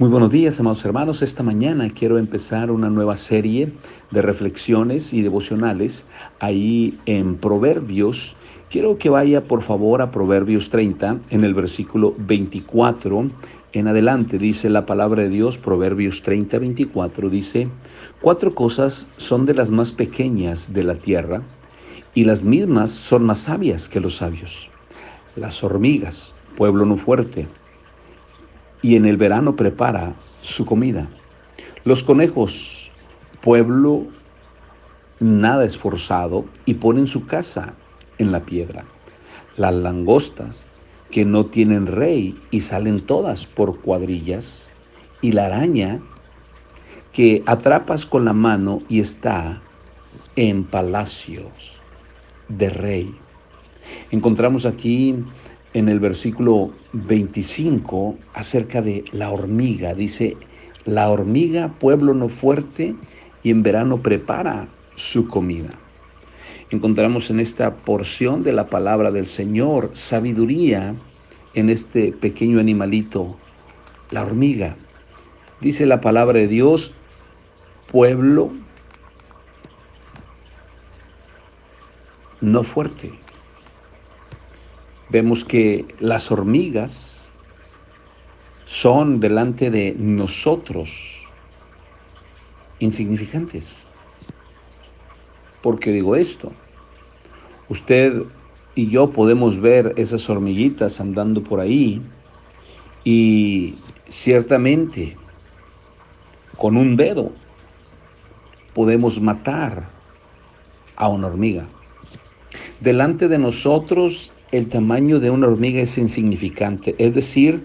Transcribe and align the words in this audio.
Muy 0.00 0.08
buenos 0.08 0.30
días, 0.30 0.58
amados 0.58 0.82
hermanos. 0.86 1.20
Esta 1.20 1.42
mañana 1.42 1.90
quiero 1.90 2.16
empezar 2.16 2.70
una 2.70 2.88
nueva 2.88 3.18
serie 3.18 3.74
de 4.10 4.22
reflexiones 4.22 5.12
y 5.12 5.20
devocionales 5.20 6.06
ahí 6.38 6.98
en 7.04 7.36
Proverbios. 7.36 8.34
Quiero 8.70 8.96
que 8.96 9.10
vaya 9.10 9.44
por 9.44 9.60
favor 9.60 10.00
a 10.00 10.10
Proverbios 10.10 10.70
30 10.70 11.18
en 11.28 11.44
el 11.44 11.52
versículo 11.52 12.14
24 12.16 13.28
en 13.74 13.88
adelante. 13.88 14.38
Dice 14.38 14.70
la 14.70 14.86
palabra 14.86 15.24
de 15.24 15.28
Dios, 15.28 15.58
Proverbios 15.58 16.22
30, 16.22 16.58
24, 16.58 17.28
dice, 17.28 17.68
cuatro 18.22 18.54
cosas 18.54 19.06
son 19.18 19.44
de 19.44 19.52
las 19.52 19.70
más 19.70 19.92
pequeñas 19.92 20.72
de 20.72 20.82
la 20.82 20.94
tierra 20.94 21.42
y 22.14 22.24
las 22.24 22.42
mismas 22.42 22.90
son 22.90 23.26
más 23.26 23.40
sabias 23.40 23.86
que 23.86 24.00
los 24.00 24.16
sabios. 24.16 24.70
Las 25.36 25.62
hormigas, 25.62 26.34
pueblo 26.56 26.86
no 26.86 26.96
fuerte 26.96 27.48
y 28.82 28.96
en 28.96 29.06
el 29.06 29.16
verano 29.16 29.56
prepara 29.56 30.14
su 30.42 30.64
comida. 30.64 31.08
Los 31.84 32.02
conejos, 32.02 32.92
pueblo 33.40 34.06
nada 35.20 35.64
esforzado, 35.64 36.46
y 36.64 36.74
ponen 36.74 37.06
su 37.06 37.26
casa 37.26 37.74
en 38.18 38.32
la 38.32 38.40
piedra. 38.40 38.84
Las 39.56 39.74
langostas, 39.74 40.66
que 41.10 41.24
no 41.24 41.46
tienen 41.46 41.86
rey 41.86 42.40
y 42.50 42.60
salen 42.60 43.00
todas 43.00 43.46
por 43.46 43.80
cuadrillas. 43.80 44.72
Y 45.20 45.32
la 45.32 45.46
araña, 45.46 46.00
que 47.12 47.42
atrapas 47.46 48.06
con 48.06 48.24
la 48.24 48.32
mano 48.32 48.80
y 48.88 49.00
está 49.00 49.60
en 50.36 50.64
palacios 50.64 51.80
de 52.48 52.70
rey. 52.70 53.14
Encontramos 54.10 54.66
aquí 54.66 55.16
en 55.72 55.88
el 55.88 56.00
versículo 56.00 56.72
25 56.92 58.18
acerca 58.34 58.82
de 58.82 59.04
la 59.12 59.30
hormiga. 59.30 59.94
Dice, 59.94 60.36
la 60.84 61.10
hormiga, 61.10 61.68
pueblo 61.78 62.14
no 62.14 62.28
fuerte, 62.28 62.94
y 63.42 63.50
en 63.50 63.62
verano 63.62 64.02
prepara 64.02 64.68
su 64.94 65.28
comida. 65.28 65.70
Encontramos 66.70 67.30
en 67.30 67.40
esta 67.40 67.76
porción 67.76 68.42
de 68.42 68.52
la 68.52 68.66
palabra 68.66 69.10
del 69.10 69.26
Señor 69.26 69.90
sabiduría 69.94 70.94
en 71.54 71.70
este 71.70 72.12
pequeño 72.12 72.60
animalito, 72.60 73.36
la 74.10 74.22
hormiga. 74.22 74.76
Dice 75.60 75.86
la 75.86 76.00
palabra 76.00 76.38
de 76.38 76.48
Dios, 76.48 76.94
pueblo 77.90 78.52
no 82.40 82.62
fuerte 82.62 83.12
vemos 85.10 85.44
que 85.44 85.84
las 85.98 86.30
hormigas 86.30 87.28
son 88.64 89.18
delante 89.18 89.70
de 89.70 89.96
nosotros 89.98 91.28
insignificantes. 92.78 93.86
¿Por 95.62 95.78
qué 95.78 95.92
digo 95.92 96.16
esto? 96.16 96.52
Usted 97.68 98.22
y 98.74 98.88
yo 98.88 99.10
podemos 99.10 99.60
ver 99.60 99.92
esas 99.96 100.30
hormiguitas 100.30 101.00
andando 101.00 101.42
por 101.42 101.60
ahí 101.60 102.00
y 103.04 103.74
ciertamente 104.08 105.16
con 106.56 106.76
un 106.76 106.96
dedo 106.96 107.32
podemos 108.74 109.20
matar 109.20 109.90
a 110.96 111.08
una 111.08 111.26
hormiga. 111.26 111.68
Delante 112.80 113.28
de 113.28 113.38
nosotros 113.38 114.32
el 114.52 114.68
tamaño 114.68 115.20
de 115.20 115.30
una 115.30 115.46
hormiga 115.46 115.80
es 115.80 115.96
insignificante, 115.98 116.94
es 116.98 117.14
decir, 117.14 117.64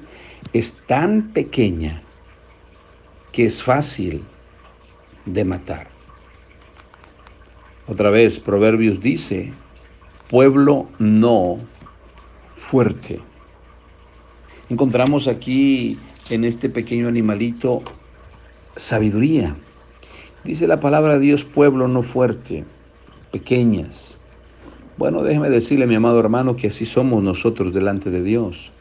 es 0.53 0.73
tan 0.87 1.29
pequeña 1.33 2.01
que 3.31 3.45
es 3.45 3.63
fácil 3.63 4.23
de 5.25 5.43
matar. 5.43 5.87
Otra 7.87 8.09
vez, 8.09 8.39
Proverbios 8.39 9.01
dice, 9.01 9.51
pueblo 10.29 10.87
no 10.99 11.59
fuerte. 12.55 13.19
Encontramos 14.69 15.27
aquí 15.27 15.99
en 16.29 16.43
este 16.43 16.69
pequeño 16.69 17.07
animalito 17.07 17.83
sabiduría. 18.75 19.55
Dice 20.43 20.67
la 20.67 20.79
palabra 20.79 21.15
de 21.15 21.19
Dios, 21.19 21.45
pueblo 21.45 21.87
no 21.87 22.03
fuerte, 22.03 22.65
pequeñas, 23.31 24.17
bueno, 24.97 25.23
déjeme 25.23 25.49
decirle, 25.49 25.87
mi 25.87 25.95
amado 25.95 26.19
hermano, 26.19 26.55
que 26.55 26.67
así 26.67 26.85
somos 26.85 27.21
nosotros 27.21 27.73
delante 27.73 28.09
de 28.09 28.23
Dios. 28.23 28.71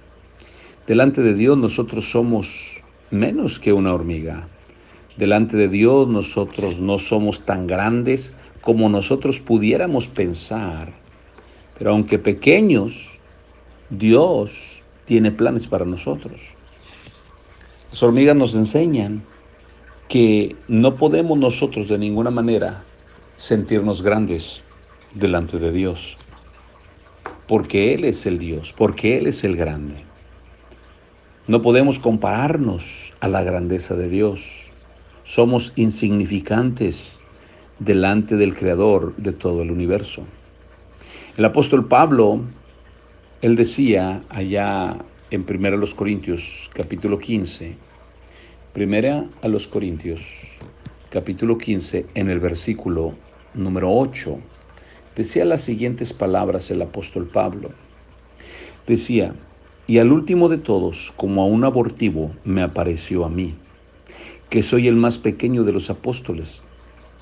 Delante 0.86 1.22
de 1.22 1.34
Dios 1.34 1.58
nosotros 1.58 2.08
somos 2.08 2.82
menos 3.10 3.58
que 3.58 3.72
una 3.72 3.92
hormiga. 3.92 4.46
Delante 5.16 5.56
de 5.56 5.68
Dios 5.68 6.06
nosotros 6.06 6.78
no 6.78 6.98
somos 6.98 7.40
tan 7.44 7.66
grandes 7.66 8.34
como 8.60 8.88
nosotros 8.88 9.40
pudiéramos 9.40 10.06
pensar. 10.06 10.92
Pero 11.78 11.90
aunque 11.90 12.18
pequeños, 12.20 13.18
Dios 13.90 14.82
tiene 15.06 15.32
planes 15.32 15.66
para 15.66 15.84
nosotros. 15.84 16.54
Las 17.90 18.02
hormigas 18.02 18.36
nos 18.36 18.54
enseñan 18.54 19.22
que 20.08 20.54
no 20.68 20.96
podemos 20.96 21.38
nosotros 21.38 21.88
de 21.88 21.98
ninguna 21.98 22.30
manera 22.30 22.84
sentirnos 23.36 24.02
grandes 24.02 24.62
delante 25.14 25.58
de 25.58 25.72
Dios. 25.72 26.16
Porque 27.46 27.94
Él 27.94 28.04
es 28.04 28.26
el 28.26 28.38
Dios, 28.38 28.74
porque 28.76 29.18
Él 29.18 29.26
es 29.26 29.44
el 29.44 29.56
grande. 29.56 29.96
No 31.46 31.62
podemos 31.62 31.98
compararnos 31.98 33.14
a 33.20 33.28
la 33.28 33.42
grandeza 33.42 33.96
de 33.96 34.08
Dios. 34.08 34.72
Somos 35.22 35.72
insignificantes 35.76 37.12
delante 37.78 38.36
del 38.36 38.54
Creador 38.54 39.14
de 39.16 39.32
todo 39.32 39.62
el 39.62 39.70
universo. 39.70 40.24
El 41.36 41.44
apóstol 41.44 41.86
Pablo, 41.86 42.40
él 43.42 43.56
decía 43.56 44.22
allá 44.28 44.96
en 45.30 45.44
1 45.48 45.86
Corintios 45.96 46.70
capítulo 46.72 47.18
15, 47.18 47.76
primera 48.72 49.26
a 49.42 49.48
los 49.48 49.66
Corintios 49.66 50.22
capítulo 51.10 51.58
15 51.58 52.06
en 52.14 52.30
el 52.30 52.40
versículo 52.40 53.14
número 53.52 53.92
8, 53.92 54.38
Decía 55.16 55.44
las 55.44 55.60
siguientes 55.60 56.12
palabras 56.12 56.70
el 56.72 56.82
apóstol 56.82 57.26
Pablo. 57.26 57.70
Decía, 58.86 59.34
y 59.86 59.98
al 59.98 60.10
último 60.10 60.48
de 60.48 60.58
todos, 60.58 61.12
como 61.16 61.42
a 61.42 61.46
un 61.46 61.62
abortivo, 61.62 62.32
me 62.44 62.62
apareció 62.62 63.24
a 63.24 63.28
mí, 63.28 63.54
que 64.50 64.62
soy 64.62 64.88
el 64.88 64.96
más 64.96 65.18
pequeño 65.18 65.62
de 65.62 65.72
los 65.72 65.88
apóstoles, 65.88 66.62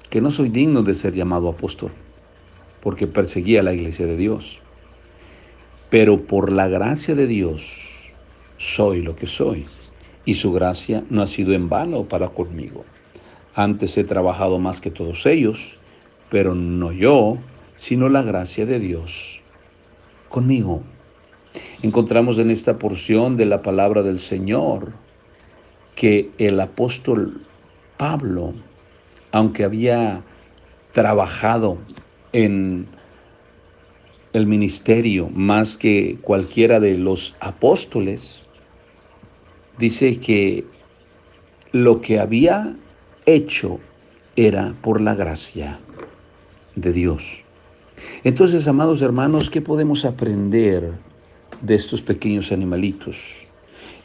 que 0.09 0.23
no 0.23 0.31
soy 0.31 0.49
digno 0.49 0.83
de 0.83 0.95
ser 0.95 1.13
llamado 1.13 1.49
apóstol, 1.49 1.93
porque 2.81 3.07
perseguía 3.07 3.63
la 3.63 3.75
iglesia 3.75 4.07
de 4.07 4.17
Dios. 4.17 4.61
Pero 5.91 6.23
por 6.23 6.51
la 6.51 6.69
gracia 6.69 7.15
de 7.15 7.27
Dios 7.27 8.11
soy 8.57 9.03
lo 9.03 9.17
que 9.17 9.27
soy, 9.27 9.67
y 10.25 10.35
su 10.35 10.51
gracia 10.53 11.05
no 11.11 11.21
ha 11.21 11.27
sido 11.27 11.53
en 11.53 11.69
vano 11.69 12.05
para 12.05 12.29
conmigo. 12.29 12.87
Antes 13.55 13.99
he 13.99 14.05
trabajado 14.05 14.59
más 14.59 14.81
que 14.81 14.91
todos 14.91 15.27
ellos, 15.27 15.79
pero 16.31 16.55
no 16.55 16.91
yo, 16.93 17.37
sino 17.77 18.09
la 18.09 18.23
gracia 18.23 18.67
de 18.67 18.79
Dios 18.79 19.43
conmigo. 20.29 20.83
Encontramos 21.83 22.39
en 22.39 22.51
esta 22.51 22.79
porción 22.79 23.37
de 23.37 23.47
la 23.47 23.63
palabra 23.63 24.03
del 24.03 24.19
Señor 24.19 24.93
que 25.95 26.31
el 26.39 26.59
apóstol 26.61 27.43
Pablo, 27.99 28.55
aunque 29.31 29.65
había 29.65 30.23
trabajado 30.93 31.79
en 32.33 32.87
el 34.33 34.47
ministerio 34.47 35.29
más 35.29 35.77
que 35.77 36.17
cualquiera 36.23 36.81
de 36.81 36.97
los 36.97 37.37
apóstoles, 37.41 38.43
dice 39.79 40.19
que 40.19 40.65
lo 41.73 42.01
que 42.01 42.19
había 42.19 42.75
hecho 43.27 43.81
era 44.37 44.75
por 44.81 45.01
la 45.01 45.15
gracia 45.15 45.81
de 46.75 46.93
Dios. 46.93 47.45
Entonces, 48.25 48.69
amados 48.69 49.03
hermanos, 49.03 49.51
¿qué 49.51 49.61
podemos 49.61 50.05
aprender 50.05 50.93
de 51.61 51.75
estos 51.75 52.03
pequeños 52.03 52.53
animalitos? 52.53 53.47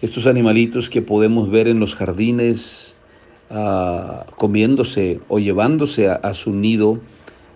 Estos 0.02 0.28
animalitos 0.28 0.90
que 0.90 1.02
podemos 1.02 1.50
ver 1.50 1.68
en 1.68 1.80
los 1.80 1.96
jardines 1.96 2.96
ah, 3.50 4.26
comiéndose 4.38 5.20
o 5.28 5.40
llevándose 5.40 6.10
a, 6.10 6.34
su 6.34 6.54
nido 6.54 7.00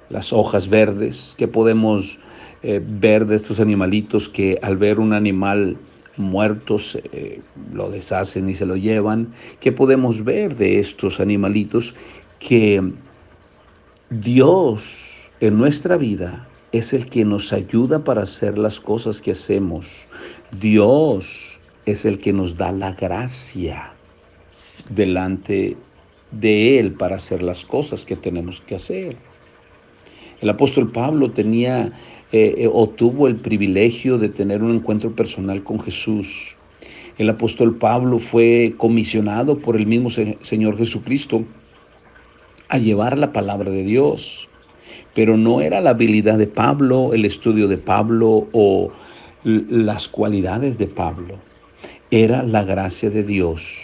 las 0.10 0.34
hojas 0.34 0.68
verdes, 0.68 1.36
que 1.38 1.48
podemos 1.48 2.20
eh, 2.64 2.82
ver 2.84 3.26
de 3.26 3.38
estos 3.38 3.60
animalitos 3.60 4.28
que 4.28 4.60
al 4.62 4.78
ver 4.78 5.00
un 5.00 5.14
animal 5.14 5.78
muerto 6.18 6.78
eh, 7.12 7.42
lo 7.74 7.90
deshacen 7.90 8.50
y 8.50 8.54
se 8.54 8.66
lo 8.66 8.76
llevan, 8.76 9.34
¿Qué 9.60 9.72
podemos 9.72 10.24
ver 10.24 10.56
de 10.56 10.80
estos 10.80 11.20
animalitos 11.20 11.96
que 12.40 12.92
Dios 14.10 15.11
en 15.42 15.58
nuestra 15.58 15.98
vida 15.98 16.48
es 16.72 16.94
el 16.94 17.08
que 17.08 17.26
nos 17.26 17.52
ayuda 17.52 18.04
para 18.04 18.22
hacer 18.22 18.60
las 18.60 18.80
cosas 18.80 19.20
que 19.20 19.32
hacemos. 19.32 20.08
Dios 20.60 21.60
es 21.88 22.06
el 22.06 22.20
que 22.20 22.32
nos 22.32 22.56
da 22.58 22.72
la 22.72 22.94
gracia 22.94 23.92
delante 24.92 25.76
de 26.30 26.80
Él 26.80 26.94
para 26.94 27.16
hacer 27.16 27.42
las 27.42 27.66
cosas 27.66 28.06
que 28.06 28.16
tenemos 28.16 28.62
que 28.62 28.76
hacer. 28.76 29.18
El 30.42 30.50
apóstol 30.50 30.92
Pablo 30.92 31.32
tenía 31.32 31.88
eh, 32.32 32.56
eh, 32.60 32.70
o 32.72 32.88
tuvo 32.88 33.28
el 33.28 33.36
privilegio 33.36 34.20
de 34.20 34.30
tener 34.30 34.62
un 34.62 34.76
encuentro 34.76 35.16
personal 35.16 35.64
con 35.64 35.80
Jesús. 35.80 36.56
El 37.18 37.30
apóstol 37.30 37.76
Pablo 37.78 38.20
fue 38.20 38.76
comisionado 38.78 39.58
por 39.58 39.76
el 39.76 39.88
mismo 39.88 40.12
Señor 40.12 40.78
Jesucristo 40.78 41.44
a 42.70 42.78
llevar 42.78 43.18
la 43.18 43.34
palabra 43.34 43.72
de 43.72 43.84
Dios. 43.84 44.48
Pero 45.14 45.38
no 45.38 45.62
era 45.62 45.82
la 45.82 45.92
habilidad 45.92 46.38
de 46.38 46.48
Pablo, 46.48 47.14
el 47.14 47.26
estudio 47.26 47.68
de 47.68 47.78
Pablo 47.78 48.48
o 48.54 48.92
las 49.44 50.08
cualidades 50.08 50.78
de 50.78 50.88
Pablo. 50.88 51.36
Era 52.12 52.44
la 52.44 52.64
gracia 52.64 53.10
de 53.10 53.24
Dios 53.24 53.84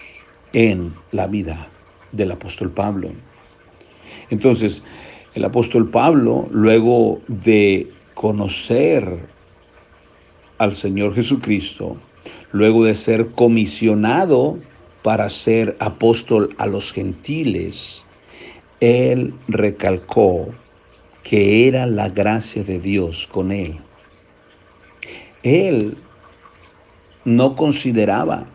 en 0.54 0.94
la 1.12 1.27
vida 1.27 1.69
del 2.12 2.31
apóstol 2.31 2.71
Pablo. 2.71 3.09
Entonces, 4.30 4.83
el 5.33 5.45
apóstol 5.45 5.89
Pablo, 5.89 6.48
luego 6.51 7.21
de 7.27 7.88
conocer 8.13 9.19
al 10.57 10.74
Señor 10.74 11.13
Jesucristo, 11.13 11.98
luego 12.51 12.86
de 12.86 12.95
ser 12.95 13.27
comisionado 13.31 14.57
para 15.04 15.30
ser 15.30 15.77
apóstol 15.80 16.50
a 16.57 16.65
los 16.65 16.92
gentiles, 16.92 18.04
él 18.80 19.33
recalcó 19.48 20.50
que 21.27 21.68
era 21.68 21.85
la 21.85 22.07
gracia 22.07 22.63
de 22.63 22.79
Dios 22.79 23.27
con 23.27 23.51
él. 23.51 23.81
Él 25.44 25.97
no 27.25 27.57
consideraba 27.57 28.47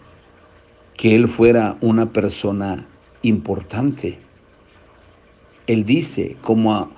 que 0.96 1.14
él 1.14 1.28
fuera 1.28 1.76
una 1.82 2.14
persona 2.14 2.86
importante. 3.20 4.18
Él 5.66 5.84
dice, 5.84 6.38
como 6.40 6.72
a, 6.72 6.90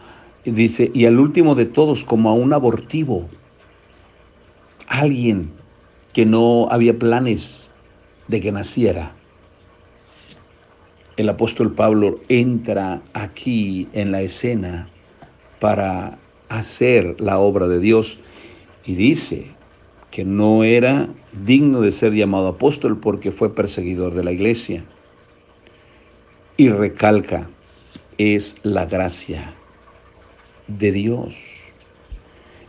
dice, 0.44 0.92
y 0.94 1.06
al 1.06 1.18
último 1.18 1.56
de 1.56 1.66
todos, 1.66 2.04
como 2.04 2.30
a 2.30 2.34
un 2.34 2.52
abortivo, 2.52 3.28
alguien 4.86 5.50
que 6.12 6.24
no 6.24 6.68
había 6.70 6.96
planes 6.96 7.68
de 8.28 8.40
que 8.40 8.52
naciera. 8.52 9.12
El 11.16 11.28
apóstol 11.28 11.72
Pablo 11.72 12.20
entra 12.28 13.02
aquí 13.12 13.88
en 13.92 14.12
la 14.12 14.22
escena 14.22 14.88
para 15.60 16.18
hacer 16.48 17.20
la 17.20 17.38
obra 17.38 17.68
de 17.68 17.80
Dios 17.80 18.18
y 18.84 18.94
dice 18.94 19.46
que 20.10 20.24
no 20.24 20.62
era 20.62 21.08
digno 21.44 21.80
de 21.80 21.90
ser 21.90 22.12
llamado 22.12 22.48
apóstol 22.48 23.00
porque 23.00 23.32
fue 23.32 23.54
perseguidor 23.54 24.14
de 24.14 24.24
la 24.24 24.32
iglesia. 24.32 24.84
Y 26.56 26.68
recalca, 26.68 27.48
es 28.18 28.56
la 28.62 28.86
gracia 28.86 29.54
de 30.68 30.92
Dios. 30.92 31.64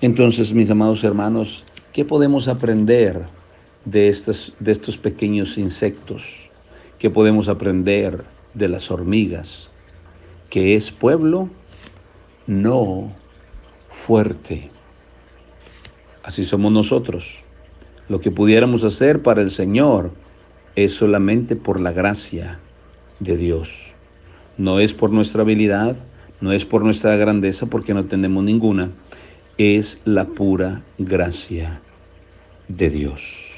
Entonces, 0.02 0.54
mis 0.54 0.72
amados 0.72 1.04
hermanos, 1.04 1.64
¿qué 1.94 2.04
podemos 2.04 2.48
aprender 2.48 3.26
de 3.86 4.10
estos, 4.10 4.54
de 4.60 4.72
estos 4.72 4.98
pequeños 4.98 5.58
insectos? 5.58 6.50
¿Qué 6.98 7.10
podemos 7.10 7.48
aprender 7.48 8.24
de 8.56 8.70
las 8.70 8.90
hormigas? 8.90 9.70
Que 10.50 10.76
es 10.76 10.92
pueblo 10.92 11.50
no 12.48 13.12
fuerte. 13.90 14.70
Así 16.24 16.44
somos 16.44 16.72
nosotros. 16.72 17.44
Lo 18.10 18.20
que 18.20 18.32
pudiéramos 18.32 18.84
hacer 18.84 19.22
para 19.22 19.42
el 19.42 19.52
Señor 19.52 20.12
es 20.76 20.94
solamente 20.96 21.56
por 21.56 21.80
la 21.80 21.92
gracia 21.92 22.60
de 23.20 23.38
Dios. 23.38 23.94
No 24.58 24.80
es 24.80 24.94
por 24.94 25.12
nuestra 25.12 25.42
habilidad, 25.42 25.96
no 26.42 26.52
es 26.52 26.66
por 26.66 26.84
nuestra 26.84 27.16
grandeza, 27.16 27.66
porque 27.68 27.94
no 27.94 28.06
tenemos 28.06 28.44
ninguna. 28.44 28.92
Es 29.58 30.00
la 30.06 30.26
pura 30.26 30.84
gracia 30.98 31.82
de 32.68 32.90
Dios. 32.90 33.52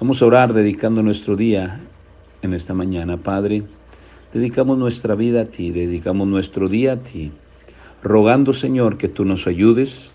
Vamos 0.00 0.20
a 0.20 0.26
orar 0.26 0.52
dedicando 0.52 1.02
nuestro 1.02 1.36
día 1.36 1.80
en 2.42 2.54
esta 2.54 2.74
mañana, 2.74 3.16
Padre. 3.16 3.62
Dedicamos 4.32 4.76
nuestra 4.78 5.14
vida 5.14 5.42
a 5.42 5.44
ti, 5.46 5.70
dedicamos 5.70 6.26
nuestro 6.28 6.68
día 6.68 6.92
a 6.92 6.96
ti, 6.96 7.32
rogando, 8.06 8.52
Señor, 8.52 8.96
que 8.96 9.08
tú 9.08 9.24
nos 9.24 9.46
ayudes 9.46 10.12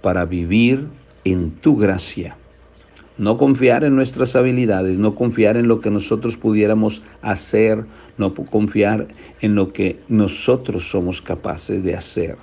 para 0.00 0.24
vivir 0.24 0.86
en 1.24 1.50
tu 1.50 1.76
gracia 1.76 2.36
no 3.20 3.36
confiar 3.36 3.84
en 3.84 3.96
nuestras 3.96 4.34
habilidades, 4.34 4.96
no 4.96 5.14
confiar 5.14 5.58
en 5.58 5.68
lo 5.68 5.80
que 5.80 5.90
nosotros 5.90 6.38
pudiéramos 6.38 7.02
hacer, 7.20 7.84
no 8.16 8.32
confiar 8.32 9.08
en 9.42 9.54
lo 9.54 9.74
que 9.74 10.00
nosotros 10.08 10.88
somos 10.90 11.20
capaces 11.20 11.82
de 11.82 11.94
hacer, 11.94 12.38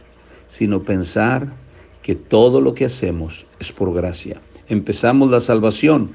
sino 0.45 0.83
pensar 0.83 1.51
que 2.03 2.13
todo 2.13 2.61
lo 2.61 2.75
que 2.75 2.85
hacemos 2.85 3.47
es 3.59 3.71
por 3.71 3.91
gracia. 3.91 4.39
Empezamos 4.67 5.31
la 5.31 5.39
salvación 5.39 6.11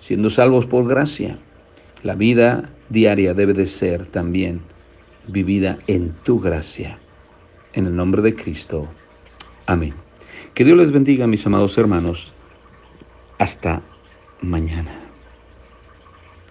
siendo 0.00 0.30
salvos 0.30 0.66
por 0.66 0.88
gracia. 0.88 1.38
La 2.02 2.14
vida 2.14 2.70
diaria 2.88 3.34
debe 3.34 3.52
de 3.52 3.66
ser 3.66 4.06
también 4.06 4.62
vivida 5.26 5.78
en 5.86 6.14
tu 6.24 6.40
gracia. 6.40 6.98
En 7.78 7.86
el 7.86 7.94
nombre 7.94 8.22
de 8.22 8.34
Cristo. 8.34 8.88
Amén. 9.66 9.94
Que 10.52 10.64
Dios 10.64 10.76
les 10.76 10.90
bendiga, 10.90 11.28
mis 11.28 11.46
amados 11.46 11.78
hermanos. 11.78 12.32
Hasta 13.38 13.82
mañana. 14.42 15.07